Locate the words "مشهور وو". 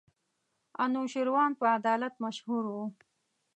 2.23-2.85